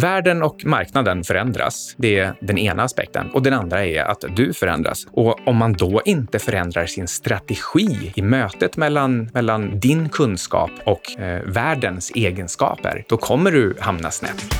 [0.00, 1.94] Världen och marknaden förändras.
[1.96, 3.30] Det är den ena aspekten.
[3.30, 5.06] Och den andra är att du förändras.
[5.10, 11.20] Och om man då inte förändrar sin strategi i mötet mellan, mellan din kunskap och
[11.20, 14.54] eh, världens egenskaper, då kommer du hamna snett.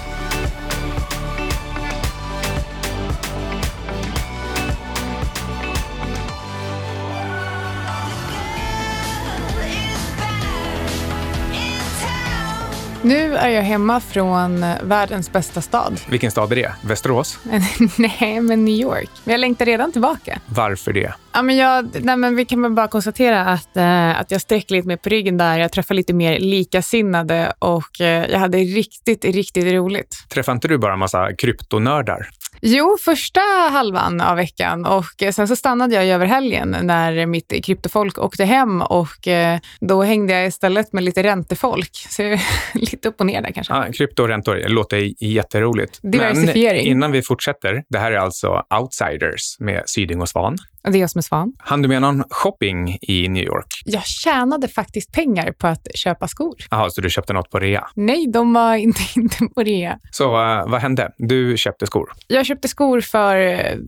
[13.07, 16.01] Nu är jag hemma från världens bästa stad.
[16.09, 16.73] Vilken stad är det?
[16.85, 17.39] Västerås?
[17.99, 19.11] nej, men New York.
[19.25, 20.41] Men jag längtar redan tillbaka.
[20.47, 21.15] Varför det?
[21.33, 24.75] Ja, men jag, nej, men vi kan väl bara konstatera att, eh, att jag sträcker
[24.75, 25.59] lite mer på ryggen där.
[25.59, 30.17] Jag träffar lite mer likasinnade och eh, jag hade riktigt, riktigt roligt.
[30.29, 32.29] Träffade inte du bara en massa kryptonördar?
[32.61, 38.19] Jo, första halvan av veckan och sen så stannade jag över helgen när mitt kryptofolk
[38.19, 41.91] åkte hem och eh, då hängde jag istället med lite räntefolk.
[42.09, 42.23] Så
[42.75, 43.75] lite upp och ner där kanske.
[43.75, 45.99] Ja, krypto och räntor det låter jätteroligt.
[46.03, 46.85] Diversifiering.
[46.85, 50.57] Men innan vi fortsätter, det här är alltså Outsiders med Syding och Svan.
[50.91, 51.53] Det är jag som är Svan.
[51.59, 53.67] Han du med någon shopping i New York?
[53.85, 56.55] Jag tjänade faktiskt pengar på att köpa skor.
[56.71, 57.89] Jaha, så du köpte något på rea?
[57.95, 59.99] Nej, de var inte, inte på rea.
[60.11, 61.13] Så uh, vad hände?
[61.19, 62.13] Du köpte skor?
[62.27, 63.37] Jag köpte skor för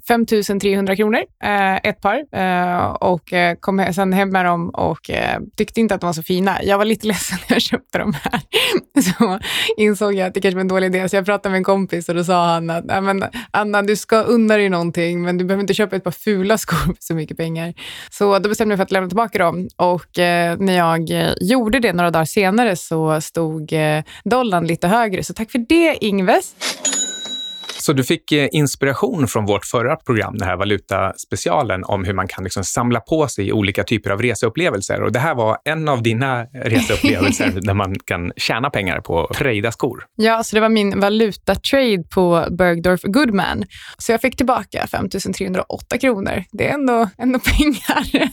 [0.08, 0.26] 5
[0.60, 5.10] 300 kronor, uh, ett par, uh, och kom sen hem med dem och
[5.56, 6.62] tyckte inte att de var så fina.
[6.62, 8.40] Jag var lite ledsen när jag köpte dem här.
[9.02, 9.38] så
[9.76, 12.08] insåg jag att det kanske var en dålig idé, så jag pratade med en kompis
[12.08, 12.84] och då sa han att
[13.50, 16.87] Anna, du ska unna dig någonting, men du behöver inte köpa ett par fula skor
[16.98, 17.74] så mycket pengar.
[18.10, 19.68] Så då bestämde jag mig för att lämna tillbaka dem.
[19.76, 24.88] Och eh, när jag eh, gjorde det några dagar senare så stod eh, dollarn lite
[24.88, 25.24] högre.
[25.24, 26.54] Så tack för det, Ingves.
[27.88, 32.28] Så du fick eh, inspiration från vårt förra program, den här valutaspecialen, om hur man
[32.28, 35.02] kan liksom samla på sig olika typer av reseupplevelser.
[35.02, 39.72] Och det här var en av dina reseupplevelser där man kan tjäna pengar på trejda
[39.72, 40.04] skor.
[40.16, 43.64] Ja, så det var min valutatrade på Bergdorf Goodman.
[43.98, 45.08] Så jag fick tillbaka 5
[45.38, 46.44] 308 kronor.
[46.52, 48.30] Det är ändå, ändå pengar.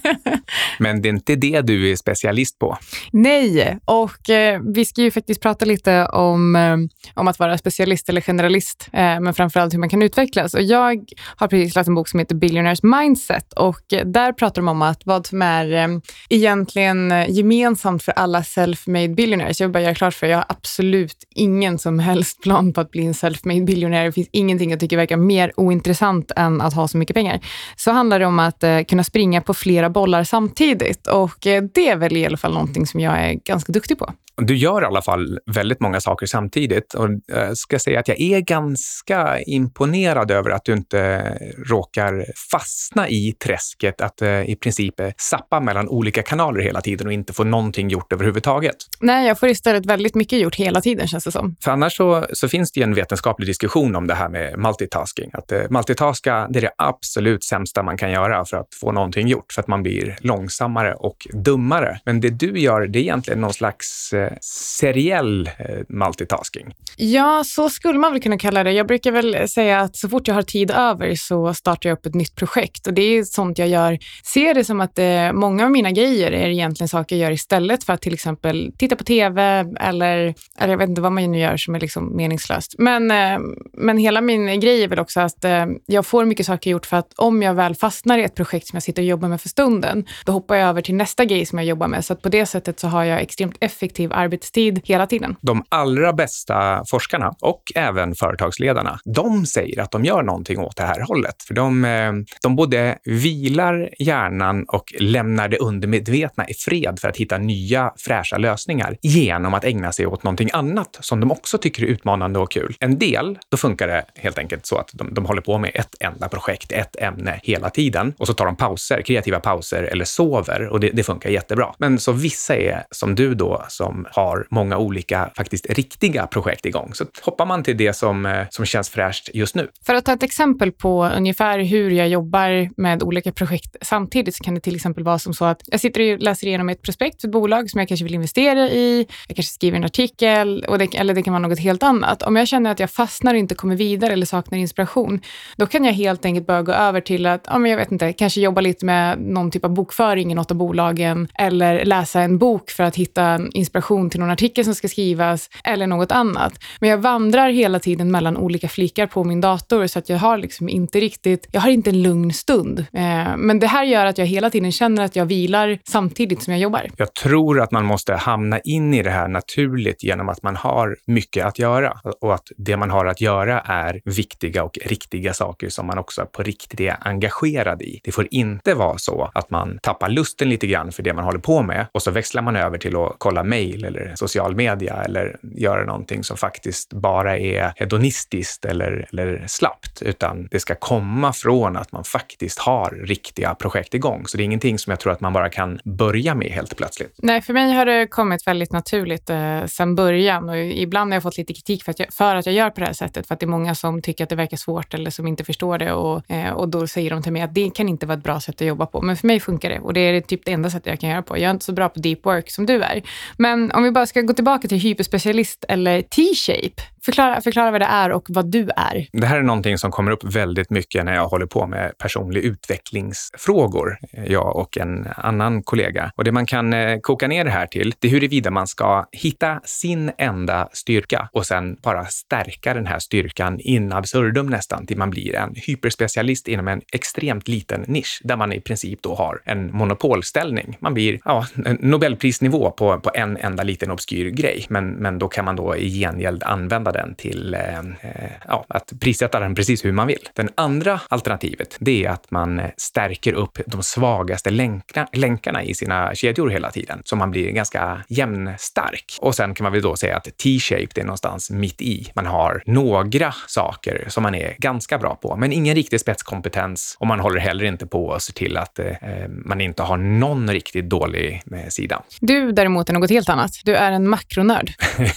[0.79, 2.77] Men det är inte det du är specialist på?
[3.11, 6.77] Nej, och eh, vi ska ju faktiskt prata lite om, eh,
[7.13, 8.89] om att vara specialist eller generalist.
[8.93, 10.53] Eh, men framförallt hur man kan utvecklas.
[10.53, 14.61] Och jag har precis läst en bok som heter Billionaires Mindset och eh, där pratar
[14.61, 15.87] de om att vad som är eh,
[16.29, 19.59] egentligen eh, gemensamt för alla self-made billionaires.
[19.59, 22.91] Jag vill bara göra klart för jag har absolut ingen som helst plan på att
[22.91, 24.05] bli en self-made billionaire.
[24.05, 27.39] Det finns ingenting jag tycker verkar mer ointressant än att ha så mycket pengar.
[27.75, 31.37] Så handlar det om att kunna springa på flera bollar samtidigt och
[31.73, 34.13] det är väl i alla fall någonting som jag är ganska duktig på.
[34.37, 38.19] Du gör i alla fall väldigt många saker samtidigt och jag ska säga att jag
[38.19, 41.33] är ganska imponerad över att du inte
[41.69, 47.13] råkar fastna i träsket att eh, i princip sappa mellan olika kanaler hela tiden och
[47.13, 48.75] inte få någonting gjort överhuvudtaget.
[48.99, 51.55] Nej, jag får istället väldigt mycket gjort hela tiden känns det som.
[51.63, 55.29] För annars så, så finns det ju en vetenskaplig diskussion om det här med multitasking.
[55.33, 59.27] Att eh, multitaska, det är det absolut sämsta man kan göra för att få någonting
[59.27, 61.99] gjort, för att man blir långsammare och dummare.
[62.05, 66.73] Men det du gör, det är egentligen någon slags eh, seriell eh, multitasking.
[66.97, 68.71] Ja, så skulle man väl kunna kalla det.
[68.71, 72.05] Jag brukar väl säga att så fort jag har tid över så startar jag upp
[72.05, 73.99] ett nytt projekt och det är sånt jag gör.
[74.23, 77.83] Ser det som att eh, många av mina grejer är egentligen saker jag gör istället
[77.83, 79.41] för att till exempel titta på TV
[79.79, 82.75] eller, eller jag vet inte vad man nu gör som är liksom meningslöst.
[82.77, 83.39] Men, eh,
[83.73, 86.97] men hela min grej är väl också att eh, jag får mycket saker gjort för
[86.97, 89.49] att om jag väl fastnar i ett projekt som jag sitter och jobbar med för
[89.49, 92.05] stunden, då hoppar jag över till nästa grej som jag jobbar med.
[92.05, 95.35] Så att på det sättet så har jag extremt effektiv arbetstid hela tiden.
[95.41, 100.83] De allra bästa forskarna och även företagsledarna, de säger att de gör någonting åt det
[100.83, 101.43] här hållet.
[101.43, 107.17] För de, eh, de både vilar hjärnan och lämnar det undermedvetna i fred för att
[107.17, 111.83] hitta nya fräscha lösningar genom att ägna sig åt någonting annat som de också tycker
[111.83, 112.75] är utmanande och kul.
[112.79, 115.95] En del, då funkar det helt enkelt så att de, de håller på med ett
[115.99, 120.67] enda projekt, ett ämne hela tiden och så tar de pauser, kreativa pauser eller sover
[120.67, 121.73] och det, det funkar jättebra.
[121.77, 126.91] Men så vissa är som du då som har många olika faktiskt riktiga projekt igång.
[126.93, 129.69] Så hoppar man till det som, eh, som känns fräscht just nu.
[129.85, 134.43] För att ta ett exempel på ungefär hur jag jobbar med olika projekt samtidigt så
[134.43, 137.21] kan det till exempel vara som så att jag sitter och läser igenom ett prospekt
[137.21, 139.05] för ett bolag som jag kanske vill investera i.
[139.27, 142.23] Jag kanske skriver en artikel och det, eller det kan vara något helt annat.
[142.23, 145.21] Om jag känner att jag fastnar och inte kommer vidare eller saknar inspiration,
[145.57, 148.13] då kan jag helt enkelt börja gå över till att, ja, men jag vet inte,
[148.13, 152.37] kanske jobba lite med någon typ av bokföring i något av bolagen eller läsa en
[152.37, 156.53] bok för att hitta inspiration till någon artikel som ska skrivas eller något annat.
[156.79, 160.37] Men jag vandrar hela tiden mellan olika blickar på min dator så att jag har
[160.37, 162.79] liksom inte riktigt, jag har inte en lugn stund.
[162.79, 166.53] Eh, men det här gör att jag hela tiden känner att jag vilar samtidigt som
[166.53, 166.89] jag jobbar.
[166.97, 170.97] Jag tror att man måste hamna in i det här naturligt genom att man har
[171.07, 175.69] mycket att göra och att det man har att göra är viktiga och riktiga saker
[175.69, 177.99] som man också på riktigt är engagerad i.
[178.03, 181.39] Det får inte vara så att man tappar lusten lite grann för det man håller
[181.39, 185.37] på med och så växlar man över till att kolla mejl eller social media eller
[185.41, 191.77] göra någonting som faktiskt bara är hedonistiskt eller, eller slappt, utan det ska komma från
[191.77, 194.27] att man faktiskt har riktiga projekt igång.
[194.27, 197.13] Så det är ingenting som jag tror att man bara kan börja med helt plötsligt.
[197.17, 201.23] Nej, för mig har det kommit väldigt naturligt eh, sedan början och ibland har jag
[201.23, 203.33] fått lite kritik för att, jag, för att jag gör på det här sättet, för
[203.33, 205.93] att det är många som tycker att det verkar svårt eller som inte förstår det
[205.93, 208.39] och, eh, och då säger de till mig att det kan inte vara ett bra
[208.39, 209.01] sätt att jobba på.
[209.01, 211.21] Men för mig funkar det och det är typ det enda sättet jag kan göra
[211.21, 211.37] på.
[211.37, 213.01] Jag är inte så bra på deep work som du är.
[213.37, 216.81] Men om vi bara ska gå tillbaka till hyperspecialist eller T-shape.
[217.05, 219.07] Förklara, förklara vad det är och vad du är.
[219.11, 222.43] Det här är någonting som kommer upp väldigt mycket när jag håller på med personlig
[222.43, 223.97] utvecklingsfrågor,
[224.27, 226.11] jag och en annan kollega.
[226.15, 229.05] Och det man kan eh, koka ner det här till, det är huruvida man ska
[229.11, 234.97] hitta sin enda styrka och sen bara stärka den här styrkan in absurdum nästan till
[234.97, 239.41] man blir en hyperspecialist inom en extremt liten nisch där man i princip då har
[239.45, 240.77] en monopolställning.
[240.79, 241.45] Man blir ja,
[241.79, 245.99] Nobelprisnivå på, på en enda liten obskyr grej, men, men då kan man då i
[245.99, 250.29] gengäld använda den till eh, eh, ja, att prissätta den precis hur man vill.
[250.33, 256.15] Den andra alternativet, det är att man stärker upp de svagaste länkarna, länkarna i sina
[256.15, 259.17] kedjor hela tiden, så man blir ganska jämnstark.
[259.21, 262.11] Och sen kan man väl då säga att T-shape, det är någonstans mitt i.
[262.15, 267.07] Man har några saker som man är ganska bra på, men ingen riktig spetskompetens och
[267.07, 268.87] man håller heller inte på och ser till att eh,
[269.27, 272.03] man inte har någon riktigt dålig eh, sida.
[272.21, 273.51] Du däremot är något helt annat.
[273.63, 274.71] Du är en makronörd.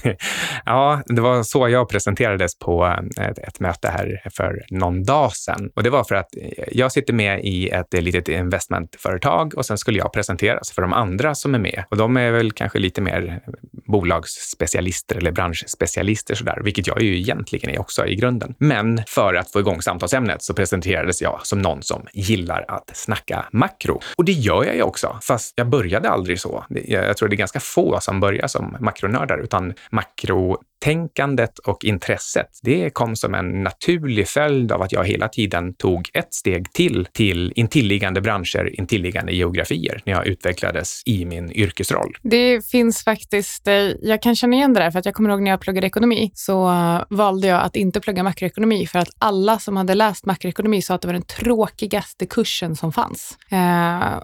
[0.64, 2.86] ja, det var så jag presenterades på
[3.18, 5.70] eh, ett, ett, möte här för någon dag sedan.
[5.76, 9.66] Och det var för att eh, jag sitter med i ett eh, litet investmentföretag och
[9.66, 11.84] sen skulle jag presenteras för de andra som är med.
[11.90, 13.40] Och de är väl kanske lite mer
[13.86, 18.54] bolagsspecialister eller branschspecialister sådär, vilket jag ju egentligen är också i grunden.
[18.58, 23.44] Men för att få igång samtalsämnet så presenterades jag som någon som gillar att snacka
[23.52, 24.00] makro.
[24.16, 26.64] Och det gör jag ju också, fast jag började aldrig så.
[26.68, 32.48] Jag tror det är ganska få som börjar som makronördar, utan makro tänkandet och intresset,
[32.62, 37.08] det kom som en naturlig följd av att jag hela tiden tog ett steg till,
[37.12, 42.16] till intilliggande branscher, intilliggande geografier när jag utvecklades i min yrkesroll.
[42.22, 45.42] Det finns faktiskt, eh, jag kan känna igen det där, för att jag kommer ihåg
[45.42, 46.72] när jag pluggade ekonomi så
[47.10, 51.02] valde jag att inte plugga makroekonomi för att alla som hade läst makroekonomi sa att
[51.02, 53.38] det var den tråkigaste kursen som fanns.
[53.52, 53.58] Uh,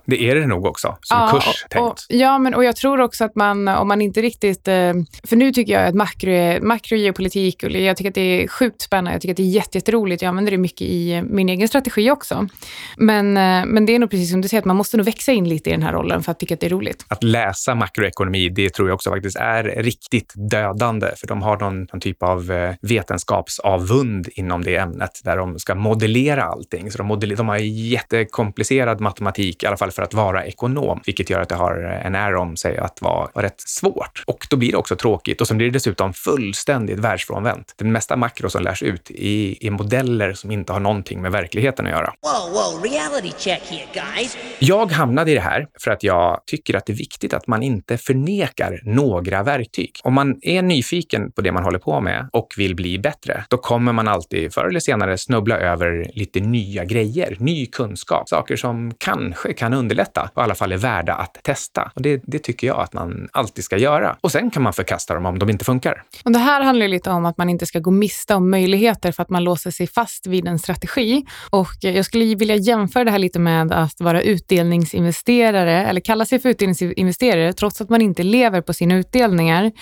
[0.06, 1.84] det är det nog också, som ja, kurs och, tänkt.
[1.84, 4.92] Och, ja, men och jag tror också att man, om man inte riktigt, uh,
[5.24, 9.12] för nu tycker jag att makro makrogeopolitik och jag tycker att det är sjukt spännande.
[9.12, 10.22] Jag tycker att det är jätteroligt.
[10.22, 12.48] Jag använder det mycket i eh, min egen strategi också.
[12.96, 15.32] Men, eh, men det är nog precis som du säger, att man måste nog växa
[15.32, 17.04] in lite i den här rollen för att tycka att det är roligt.
[17.08, 21.80] Att läsa makroekonomi, det tror jag också faktiskt är riktigt dödande, för de har någon,
[21.80, 26.90] någon typ av eh, vetenskapsavund inom det ämnet där de ska modellera allting.
[26.90, 31.30] Så de, modeller, de har jättekomplicerad matematik, i alla fall för att vara ekonom, vilket
[31.30, 31.74] gör att det har
[32.04, 34.22] en är om sig att vara, rätt svårt.
[34.26, 37.74] Och då blir det också tråkigt och sen blir det dessutom fullständigt världsfrånvänt.
[37.76, 41.86] Den mesta makro som lärs ut är, är modeller som inte har någonting med verkligheten
[41.86, 42.12] att göra.
[42.22, 44.36] Whoa, whoa, reality check here, guys.
[44.58, 47.62] Jag hamnade i det här för att jag tycker att det är viktigt att man
[47.62, 49.90] inte förnekar några verktyg.
[50.04, 53.56] Om man är nyfiken på det man håller på med och vill bli bättre, då
[53.56, 58.94] kommer man alltid förr eller senare snubbla över lite nya grejer, ny kunskap, saker som
[58.98, 61.92] kanske kan underlätta och i alla fall är värda att testa.
[61.94, 64.16] Och det, det tycker jag att man alltid ska göra.
[64.20, 66.02] Och sen kan man förkasta dem om de inte funkar.
[66.24, 69.22] Och det här handlar lite om att man inte ska gå miste om möjligheter för
[69.22, 71.24] att man låser sig fast vid en strategi.
[71.50, 76.38] Och jag skulle vilja jämföra det här lite med att vara utdelningsinvesterare eller kalla sig
[76.38, 79.72] för utdelningsinvesterare trots att man inte lever på sina utdelningar.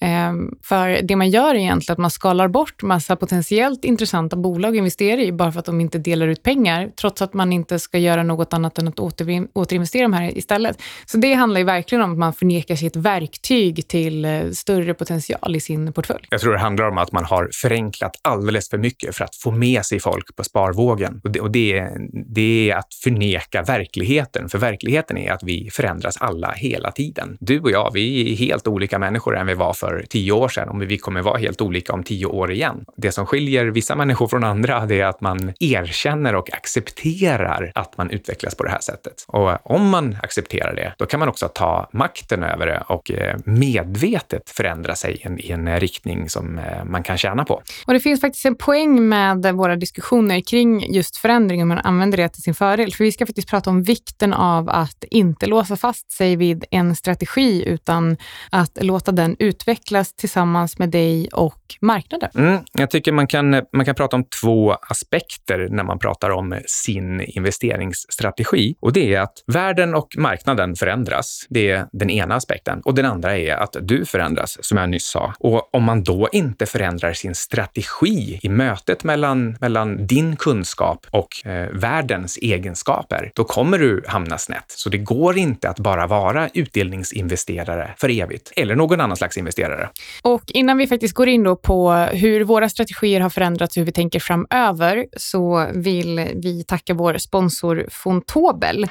[0.00, 4.70] Ehm, för det man gör är egentligen att man skalar bort massa potentiellt intressanta bolag
[4.70, 7.78] att investera i bara för att de inte delar ut pengar, trots att man inte
[7.78, 10.82] ska göra något annat än att återinvestera de här istället.
[11.06, 14.94] Så det handlar ju verkligen om att man förnekar sig ett verktyg till eh, större
[14.94, 16.26] potential i sin portfölj.
[16.30, 19.50] Jag tror det handlar om att man har förenklat alldeles för mycket för att få
[19.50, 21.20] med sig folk på sparvågen.
[21.24, 21.88] Och det, och det,
[22.34, 27.36] det är att förneka verkligheten, för verkligheten är att vi förändras alla hela tiden.
[27.40, 30.68] Du och jag, vi är helt olika människor än vi var för tio år sedan
[30.68, 32.84] och vi kommer vara helt olika om tio år igen.
[32.96, 37.96] Det som skiljer vissa människor från andra, det är att man erkänner och accepterar att
[37.96, 39.24] man utvecklas på det här sättet.
[39.26, 43.36] Och om man accepterar det, då kan man också ta makten över det och eh,
[43.44, 47.62] medvetet förändra sig i en riktning som eh, man kan tjäna på.
[47.86, 52.18] Och Det finns faktiskt en poäng med våra diskussioner kring just förändring om man använder
[52.18, 52.94] det till sin fördel.
[52.94, 56.96] För vi ska faktiskt prata om vikten av att inte låsa fast sig vid en
[56.96, 58.16] strategi utan
[58.50, 62.30] att låta den utvecklas tillsammans med dig och marknaden.
[62.34, 66.60] Mm, jag tycker man kan, man kan prata om två aspekter när man pratar om
[66.66, 68.74] sin investeringsstrategi.
[68.80, 71.46] Och det är att världen och marknaden förändras.
[71.48, 72.80] Det är den ena aspekten.
[72.84, 75.34] Och den andra är att du förändras, som jag nyss sa.
[75.38, 81.46] Och om man då inte förändrar sin strategi i mötet mellan, mellan din kunskap och
[81.46, 84.64] eh, världens egenskaper, då kommer du hamna snett.
[84.66, 89.88] Så det går inte att bara vara utdelningsinvesterare för evigt, eller någon annan slags investerare.
[90.22, 93.86] Och innan vi faktiskt går in då på hur våra strategier har förändrats och hur
[93.86, 98.86] vi tänker framöver, så vill vi tacka vår sponsor Fontobel.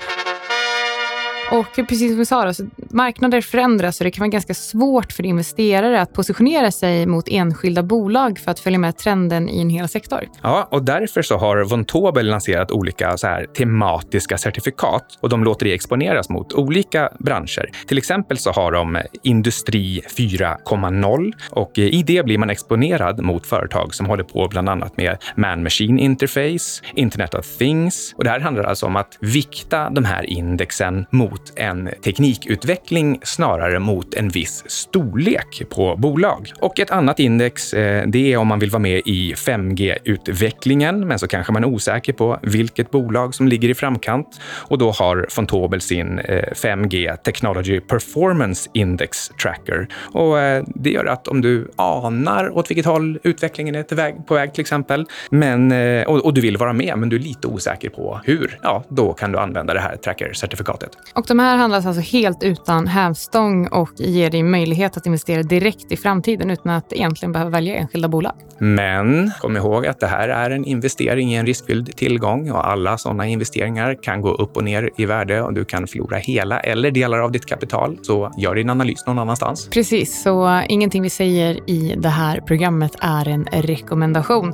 [1.51, 5.11] Och precis som vi sa, då, så marknader förändras och det kan vara ganska svårt
[5.11, 9.69] för investerare att positionera sig mot enskilda bolag för att följa med trenden i en
[9.69, 10.19] hel sektor.
[10.41, 15.65] Ja, och därför så har Vontobel lanserat olika så här tematiska certifikat och de låter
[15.65, 17.69] det exponeras mot olika branscher.
[17.87, 23.95] Till exempel så har de Industri 4.0 och i det blir man exponerad mot företag
[23.95, 28.13] som håller på bland annat med man-machine interface, Internet of Things.
[28.17, 33.19] Och det här handlar alltså om att vikta de här indexen mot mot en teknikutveckling
[33.23, 36.51] snarare mot en viss storlek på bolag.
[36.59, 41.19] Och ett annat index, eh, det är om man vill vara med i 5G-utvecklingen, men
[41.19, 44.27] så kanske man är osäker på vilket bolag som ligger i framkant.
[44.69, 49.87] Och då har Fontobel sin eh, 5G Technology Performance Index Tracker.
[50.13, 54.53] Och eh, det gör att om du anar åt vilket håll utvecklingen är på väg
[54.53, 55.71] till exempel, men,
[56.07, 59.31] och, du vill vara med, men du är lite osäker på hur, ja, då kan
[59.31, 60.89] du använda det här tracker-certifikatet.
[61.13, 65.91] Och de här handlas alltså helt utan hävstång och ger dig möjlighet att investera direkt
[65.91, 68.33] i framtiden utan att egentligen behöva välja enskilda bolag.
[68.57, 72.97] Men kom ihåg att det här är en investering i en riskfylld tillgång och alla
[72.97, 76.91] sådana investeringar kan gå upp och ner i värde och du kan förlora hela eller
[76.91, 77.97] delar av ditt kapital.
[78.01, 79.69] Så gör din analys någon annanstans.
[79.69, 84.53] Precis, så ingenting vi säger i det här programmet är en rekommendation.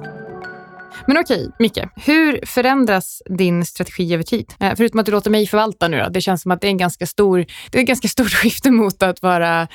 [1.07, 1.79] Men okej, Micke.
[1.95, 4.53] Hur förändras din strategi över tid?
[4.60, 6.10] Eh, förutom att du låter mig förvalta nu då.
[6.10, 8.72] Det känns som att det är en ganska stor, det är ett ganska stort skifte
[8.72, 9.67] mot, att vara,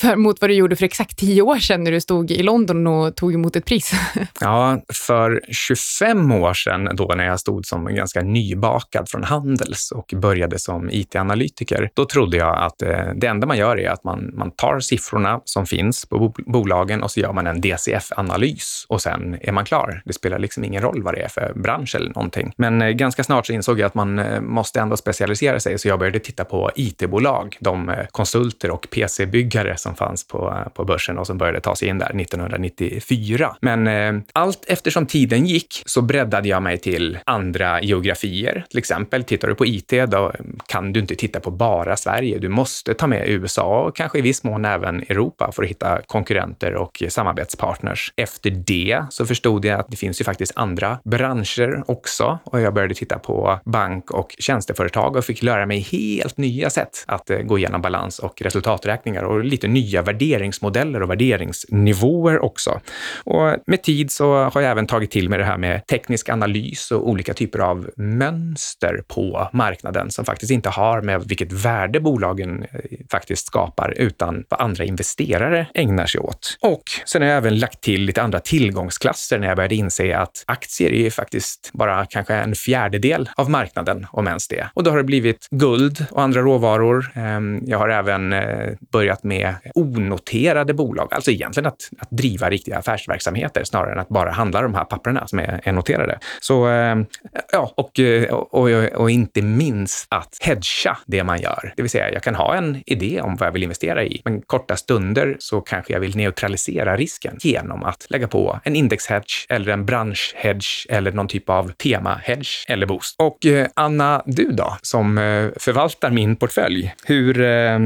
[0.00, 2.86] för, mot vad du gjorde för exakt tio år sedan när du stod i London
[2.86, 3.92] och tog emot ett pris.
[4.40, 10.14] ja, för 25 år sedan då när jag stod som ganska nybakad från Handels och
[10.16, 14.30] började som IT-analytiker, då trodde jag att eh, det enda man gör är att man,
[14.34, 19.38] man tar siffrorna som finns på bolagen och så gör man en DCF-analys och sen
[19.40, 20.02] är man klar.
[20.04, 22.52] Det spelar spelar liksom ingen roll vad det är för bransch eller någonting.
[22.56, 25.88] Men eh, ganska snart så insåg jag att man eh, måste ändå specialisera sig, så
[25.88, 31.18] jag började titta på IT-bolag, de eh, konsulter och PC-byggare som fanns på, på börsen
[31.18, 33.56] och som började ta sig in där 1994.
[33.60, 38.64] Men eh, allt eftersom tiden gick så breddade jag mig till andra geografier.
[38.70, 40.32] Till exempel, tittar du på IT, då
[40.68, 42.38] kan du inte titta på bara Sverige.
[42.38, 46.02] Du måste ta med USA och kanske i viss mån även Europa för att hitta
[46.06, 48.12] konkurrenter och samarbetspartners.
[48.16, 52.74] Efter det så förstod jag att det finns ju faktiskt andra branscher också och jag
[52.74, 57.38] började titta på bank och tjänsteföretag och fick lära mig helt nya sätt att eh,
[57.38, 62.80] gå igenom balans och resultaträkningar och lite nya värderingsmodeller och värderingsnivåer också.
[63.24, 66.90] Och med tid så har jag även tagit till mig det här med teknisk analys
[66.90, 72.62] och olika typer av mönster på marknaden som faktiskt inte har med vilket värde bolagen
[72.62, 72.80] eh,
[73.10, 76.58] faktiskt skapar utan vad andra investerare ägnar sig åt.
[76.60, 80.44] Och sen har jag även lagt till lite andra tillgångsklasser när jag började inse att
[80.46, 84.68] aktier är ju faktiskt bara kanske en fjärdedel av marknaden, om ens det.
[84.74, 87.12] Och då har det blivit guld och andra råvaror.
[87.14, 92.78] Ehm, jag har även eh, börjat med onoterade bolag, alltså egentligen att, att driva riktiga
[92.78, 96.18] affärsverksamheter snarare än att bara handla de här papperna som är, är noterade.
[96.40, 97.06] Så ehm,
[97.52, 101.72] ja, och, eh, och, och, och inte minst att hedga det man gör.
[101.76, 104.40] Det vill säga, jag kan ha en idé om vad jag vill investera i, men
[104.42, 109.72] korta stunder så kanske jag vill neutralisera risken genom att lägga på en indexhedge eller
[109.72, 113.14] en branschhedge eller någon typ av tema-hedge eller boost.
[113.18, 117.78] Och eh, Anna, du då, som eh, förvaltar min portfölj, hur, eh,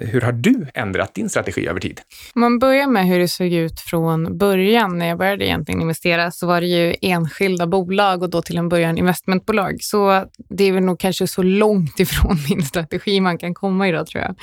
[0.00, 2.00] hur har du ändrat din strategi över tid?
[2.34, 6.30] Om man börjar med hur det såg ut från början, när jag började egentligen investera,
[6.30, 9.76] så var det ju enskilda bolag och då till en början investmentbolag.
[9.80, 14.06] Så det är väl nog kanske så långt ifrån min strategi man kan komma idag,
[14.06, 14.34] tror jag.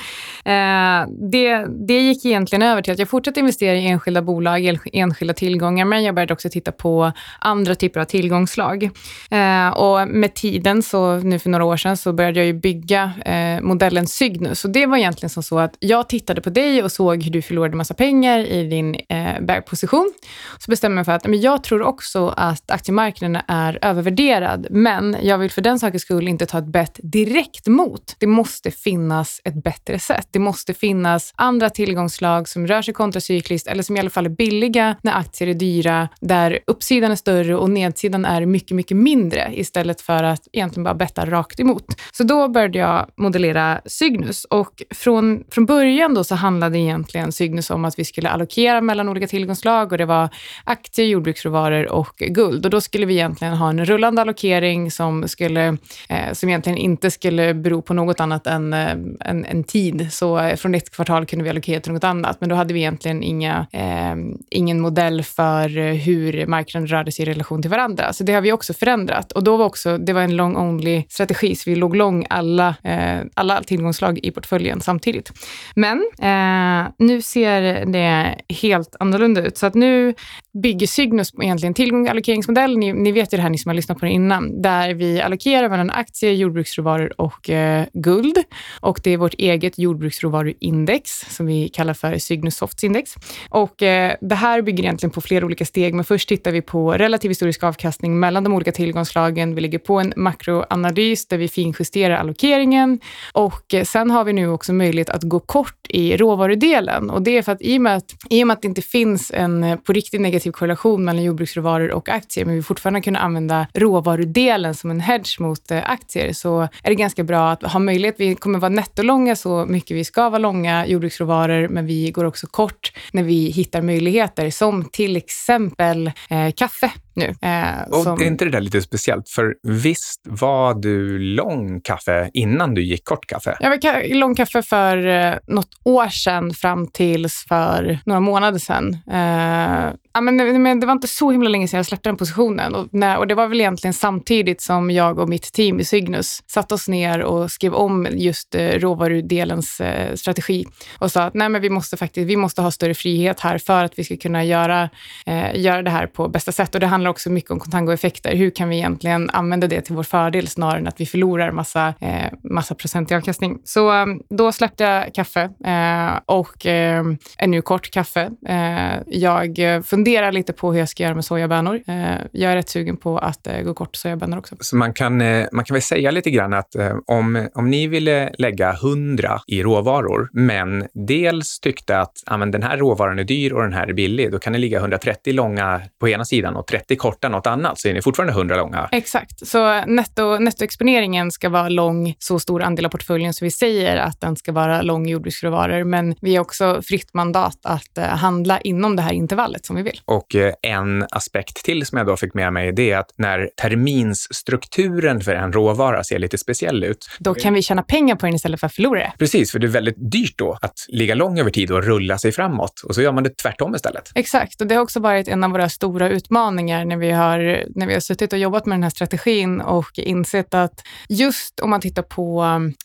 [1.32, 5.84] Det, det gick egentligen över till att jag fortsatte investera i enskilda bolag, enskilda tillgångar,
[5.84, 7.01] men jag började också titta på
[7.38, 8.90] andra typer av tillgångslag.
[9.30, 13.12] Eh, och med tiden, så nu för några år sedan, så började jag ju bygga
[13.24, 14.64] eh, modellen Cygnus.
[14.64, 17.42] Och det var egentligen som så att jag tittade på dig och såg hur du
[17.42, 20.12] förlorade massa pengar i din eh, bärposition.
[20.58, 25.16] Så bestämde jag mig för att men jag tror också att aktiemarknaden är övervärderad, men
[25.22, 28.16] jag vill för den sakens skull inte ta ett bett direkt mot.
[28.18, 30.28] Det måste finnas ett bättre sätt.
[30.30, 34.30] Det måste finnas andra tillgångslag som rör sig kontracykliskt eller som i alla fall är
[34.30, 39.50] billiga när aktier är dyra, där uppsidan är större och nedsidan är mycket, mycket mindre
[39.52, 41.84] istället för att egentligen bara betta rakt emot.
[42.12, 47.70] Så då började jag modellera Cygnus och från, från början då så handlade egentligen Cygnus
[47.70, 50.28] om att vi skulle allokera mellan olika tillgångslag och det var
[50.64, 52.64] aktier, jordbruksråvaror och guld.
[52.64, 55.66] Och då skulle vi egentligen ha en rullande allokering som, skulle,
[56.08, 60.12] eh, som egentligen inte skulle bero på något annat än eh, en, en tid.
[60.12, 63.22] Så från ett kvartal kunde vi allokera till något annat, men då hade vi egentligen
[63.22, 64.14] inga, eh,
[64.50, 68.12] ingen modell för hur marknaden rörde sig i relation till varandra.
[68.12, 69.32] Så det har vi också förändrat.
[69.32, 72.74] Och då var också, det var en long only strategi, så vi låg lång alla,
[72.84, 75.32] eh, alla tillgångslag i portföljen samtidigt.
[75.74, 79.58] Men eh, nu ser det helt annorlunda ut.
[79.58, 80.14] Så att nu
[80.62, 82.78] bygger Cygnus egentligen tillgång och allokeringsmodell.
[82.78, 85.20] Ni, ni vet ju det här, ni som har lyssnat på det innan, där vi
[85.20, 88.38] allokerar mellan aktier, jordbruksråvaror och eh, guld.
[88.80, 93.14] Och det är vårt eget jordbruksråvaruindex som vi kallar för Cygnus Softs index.
[93.48, 96.92] Och eh, det här bygger egentligen på flera olika steg, men först tittar vi på
[96.92, 99.54] relativ historisk avkastning mellan de olika tillgångsslagen.
[99.54, 103.00] Vi lägger på en makroanalys där vi finjusterar allokeringen
[103.32, 107.42] och sen har vi nu också möjlighet att gå kort i råvarudelen och det är
[107.42, 109.76] för att i och med att, i och med att det inte finns en eh,
[109.76, 114.90] på riktigt negativ korrelation mellan jordbruksråvaror och aktier, men vi fortfarande kunna använda råvarudelen som
[114.90, 118.14] en hedge mot eh, aktier, så är det ganska bra att ha möjlighet.
[118.18, 122.46] Vi kommer vara nettolånga så mycket vi ska vara långa jordbruksråvaror, men vi går också
[122.46, 127.34] kort när vi hittar möjligheter, som till exempel eh, kaffe nu.
[127.42, 128.20] Eh, och som...
[128.20, 129.28] är inte det där lite speciellt?
[129.28, 133.56] För visst var du lång kaffe innan du gick kort kaffe?
[133.60, 138.98] Jag var lång kaffe för eh, något år sedan fram tills för några månader sedan.
[139.10, 142.74] Eh, ja, men, men det var inte så himla länge sedan jag släppte den positionen.
[142.74, 146.42] Och, när, och det var väl egentligen samtidigt som jag och mitt team i Cygnus
[146.46, 150.66] satte oss ner och skrev om just eh, råvarudelens eh, strategi
[150.98, 153.84] och sa att nej, men vi måste faktiskt vi måste ha större frihet här för
[153.84, 154.90] att vi ska kunna göra,
[155.26, 156.74] eh, göra det här på bästa sätt.
[156.74, 158.36] Och det handlar handlar också mycket om kontangoeffekter.
[158.36, 161.94] Hur kan vi egentligen använda det till vår fördel snarare än att vi förlorar massa,
[162.00, 163.58] eh, massa procent i avkastning?
[163.64, 167.04] Så eh, då släppte jag kaffe eh, och eh,
[167.38, 168.30] är nu kort kaffe.
[168.48, 171.82] Eh, jag funderar lite på hur jag ska göra med sojabönor.
[171.86, 171.94] Eh,
[172.32, 174.56] jag är rätt sugen på att eh, gå kort sojabönor också.
[174.60, 177.86] Så man kan, eh, man kan väl säga lite grann att eh, om, om ni
[177.86, 183.24] ville lägga 100 i råvaror, men dels tyckte att ah, men den här råvaran är
[183.24, 186.56] dyr och den här är billig, då kan ni ligga 130 långa på ena sidan
[186.56, 188.88] och 30 korta något annat, så är ni fortfarande 100 långa.
[188.92, 189.46] Exakt.
[189.46, 194.20] Så netto, nettoexponeringen ska vara lång så stor andel av portföljen så vi säger att
[194.20, 199.02] den ska vara lång jordbruksråvaror, men vi har också fritt mandat att handla inom det
[199.02, 200.00] här intervallet som vi vill vill.
[200.04, 203.50] Och eh, en aspekt till som jag då fick med mig, det är att när
[203.60, 207.10] terminsstrukturen för en råvara ser lite speciell ut.
[207.18, 209.12] Då kan vi tjäna pengar på den istället för att förlora det.
[209.18, 212.32] Precis, för det är väldigt dyrt då att ligga lång över tid och rulla sig
[212.32, 212.80] framåt.
[212.80, 214.12] Och så gör man det tvärtom istället.
[214.14, 217.86] Exakt, och det har också varit en av våra stora utmaningar när vi har, när
[217.86, 221.80] vi har suttit och jobbat med den här strategin och insett att just om man
[221.80, 222.42] tittar på,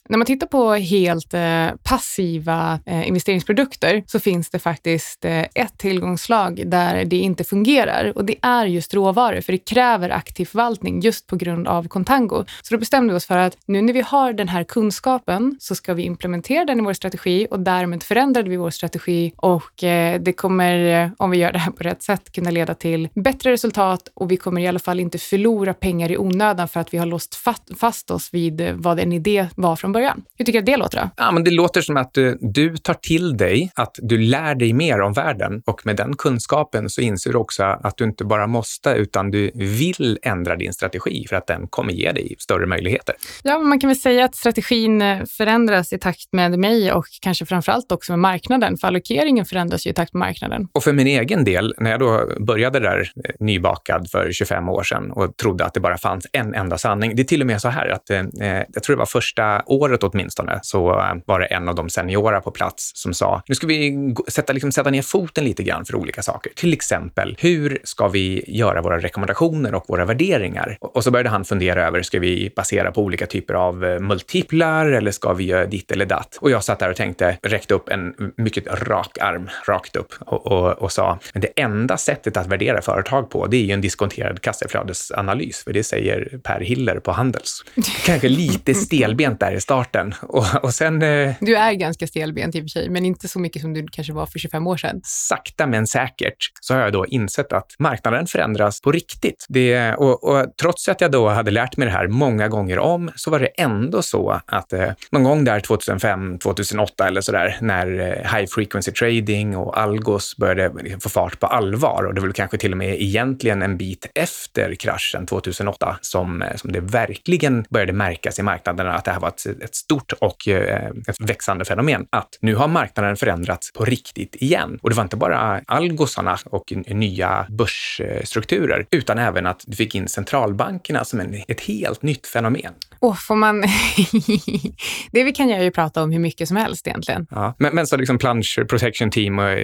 [0.10, 5.78] när man tittar på helt eh, passiva eh, investeringsprodukter så finns det faktiskt eh, ett
[5.78, 8.14] tillgångsslag där det inte fungerar.
[8.16, 12.46] Och det är just råvaror, för det kräver aktiv förvaltning just på grund av Contango.
[12.62, 15.76] Så då bestämde vi oss för att nu när vi har den här kunskapen så
[15.76, 19.72] ska vi implementera den i vår strategi och därmed förändrade vi vår strategi och
[20.20, 23.87] det kommer, om vi gör det här på rätt sätt, kunna leda till bättre resultat
[24.14, 27.06] och vi kommer i alla fall inte förlora pengar i onödan för att vi har
[27.06, 27.36] låst
[27.80, 30.24] fast oss vid eh, vad en idé var från början.
[30.38, 31.02] Hur tycker du att det låter?
[31.02, 31.10] Då?
[31.18, 34.74] Ja, men det låter som att du, du tar till dig att du lär dig
[34.74, 38.48] mer om världen och med den kunskapen så inser du också att du inte bara
[38.48, 43.16] måste, utan du vill ändra din strategi för att den kommer ge dig större möjligheter.
[43.44, 47.46] Ja, man kan väl säga att strategin eh, förändras i takt med mig och kanske
[47.46, 50.68] framför allt också med marknaden, för allokeringen förändras ju i takt med marknaden.
[50.74, 53.32] Och för min egen del, när jag då började där eh,
[53.78, 57.16] nybakad för 25 år sedan och trodde att det bara fanns en enda sanning.
[57.16, 59.64] Det är till och med så här att eh, eh jag tror det var första
[59.66, 63.56] året åtminstone, så eh, var det en av de seniora på plats som sa, nu
[63.56, 66.52] ska vi sätta, liksom, sätta ner foten lite grann för olika saker.
[66.56, 70.78] Till exempel, hur ska vi göra våra rekommendationer och våra värderingar?
[70.82, 74.86] Och så började han fundera över, ska vi basera på olika typer av eh, multiplar
[74.86, 76.38] eller ska vi göra ditt eller datt?
[76.42, 80.48] Och jag satt där och tänkte, räckte upp en mycket rak arm rakt upp och,
[80.48, 83.82] och, och sa, men det enda sättet att värdera företag på, det är ju en
[83.82, 87.64] diskonterad kassaflödesanalys, för det säger Per Hiller på Handels.
[88.06, 90.14] Kanske lite stelbent där i starten.
[90.22, 91.02] Och, och sen...
[91.02, 93.88] Eh, du är ganska stelbent i och för sig, men inte så mycket som du
[93.92, 95.02] kanske var för 25 år sedan.
[95.04, 99.46] Sakta men säkert så har jag då insett att marknaden förändras på riktigt.
[99.50, 103.12] Det, och, och trots att jag då hade lärt mig det här många gånger om,
[103.16, 108.00] så var det ändå så att eh, någon gång där 2005, 2008 eller sådär, när
[108.00, 112.58] eh, high frequency trading och algos började få fart på allvar och det var kanske
[112.58, 117.94] till och med egentligen en bit efter kraschen 2008 som, eh, som det verkligen började
[117.94, 122.08] märkas i marknaderna att det här var ett, ett stort och eh, ett växande fenomen.
[122.10, 124.80] Att nu har marknaden förändrats på riktigt igen.
[124.82, 130.08] Och det var inte bara algosarna och nya börsstrukturer, utan även att du fick in
[130.08, 132.74] centralbankerna som en, ett helt nytt fenomen.
[133.00, 133.62] Åh, får man...
[135.12, 137.28] det vi kan göra är ju prata om hur mycket som helst egentligen.
[137.30, 139.58] Ja, men, men så liksom Plunge Protection Team och,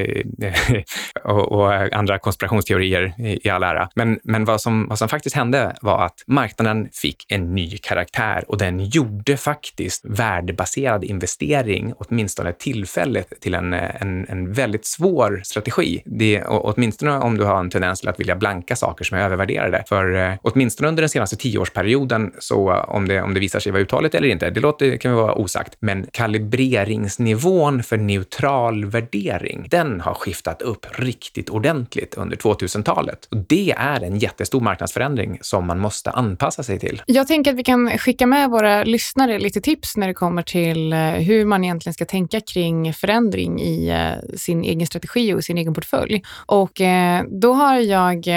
[1.31, 3.89] och, och andra konspirationsteorier i, all ära.
[3.95, 8.43] Men, men vad, som, vad som faktiskt hände var att marknaden fick en ny karaktär
[8.47, 16.01] och den gjorde faktiskt värdebaserad investering, åtminstone tillfälligt, till en, en, en väldigt svår strategi.
[16.05, 19.83] Det, åtminstone om du har en tendens till att vilja blanka saker som är övervärderade.
[19.89, 23.71] För eh, åtminstone under den senaste tioårsperioden, så om det, Eh, om det visar sig
[23.71, 30.01] vara uthålligt eller inte, det låter, kan vara osagt, men kalibreringsnivån för neutral värdering, den
[30.01, 33.27] har skiftat upp riktigt ordentligt under 2000-talet.
[33.31, 37.01] Och det är en jättestor marknadsförändring som man måste anpassa sig till.
[37.05, 40.93] Jag tänker att vi kan skicka med våra lyssnare lite tips när det kommer till
[40.93, 45.57] eh, hur man egentligen ska tänka kring förändring i eh, sin egen strategi och sin
[45.57, 46.23] egen portfölj.
[46.45, 46.81] Och
[47.41, 48.27] då har jag,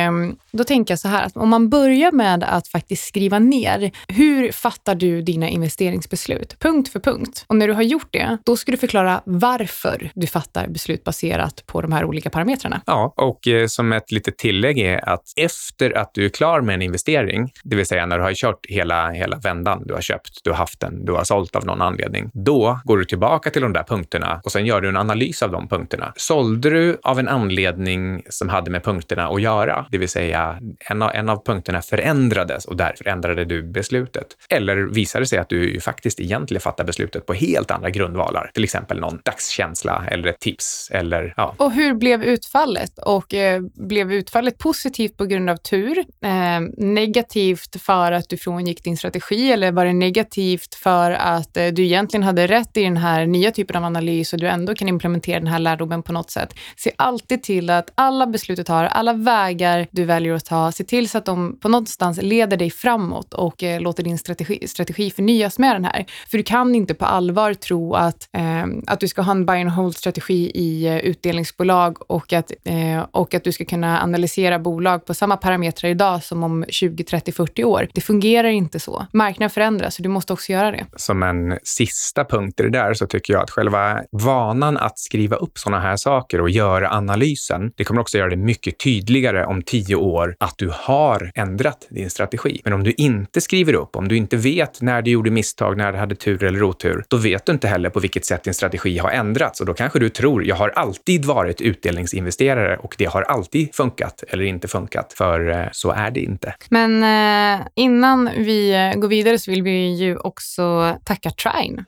[0.52, 4.52] då tänker jag så här att om man börjar med att faktiskt skriva ner hur
[4.76, 6.56] fattar du dina investeringsbeslut?
[6.60, 7.44] Punkt för punkt.
[7.46, 11.66] Och när du har gjort det, då ska du förklara varför du fattar beslut baserat
[11.66, 12.80] på de här olika parametrarna.
[12.86, 16.74] Ja, och eh, som ett litet tillägg är att efter att du är klar med
[16.74, 20.40] en investering, det vill säga när du har kört hela, hela vändan, du har köpt,
[20.44, 23.62] du har haft den, du har sålt av någon anledning, då går du tillbaka till
[23.62, 26.12] de där punkterna och sen gör du en analys av de punkterna.
[26.16, 30.58] Sålde du av en anledning som hade med punkterna att göra, det vill säga
[30.90, 34.26] en av, en av punkterna förändrades och därför ändrade du beslutet.
[34.48, 38.50] Eller eller visar det sig att du faktiskt egentligen fattar beslutet på helt andra grundvalar,
[38.54, 41.54] till exempel någon dagskänsla eller ett tips eller ja.
[41.56, 42.98] Och hur blev utfallet?
[42.98, 45.98] Och eh, blev utfallet positivt på grund av tur?
[45.98, 51.66] Eh, negativt för att du frångick din strategi eller var det negativt för att eh,
[51.66, 54.88] du egentligen hade rätt i den här nya typen av analys och du ändå kan
[54.88, 56.54] implementera den här lärdomen på något sätt?
[56.76, 60.84] Se alltid till att alla beslut du tar, alla vägar du väljer att ta, se
[60.84, 65.10] till så att de på någonstans leder dig framåt och eh, låter din strategi, strategi
[65.10, 66.06] förnyas med den här.
[66.30, 69.60] För du kan inte på allvar tro att, eh, att du ska ha en buy
[69.60, 75.06] and hold-strategi i eh, utdelningsbolag och att, eh, och att du ska kunna analysera bolag
[75.06, 77.88] på samma parametrar idag som om 20, 30, 40 år.
[77.94, 79.06] Det fungerar inte så.
[79.12, 80.86] Marknaden förändras så du måste också göra det.
[80.96, 85.36] Som en sista punkt i det där så tycker jag att själva vanan att skriva
[85.36, 89.62] upp sådana här saker och göra analysen, det kommer också göra det mycket tydligare om
[89.62, 92.60] tio år att du har ändrat din strategi.
[92.64, 95.92] Men om du inte skriver upp, om du inte vet när du gjorde misstag, när
[95.92, 98.98] du hade tur eller otur, då vet du inte heller på vilket sätt din strategi
[98.98, 103.22] har ändrats och då kanske du tror, jag har alltid varit utdelningsinvesterare och det har
[103.22, 106.54] alltid funkat eller inte funkat, för eh, så är det inte.
[106.70, 111.84] Men eh, innan vi eh, går vidare så vill vi ju också tacka Trine.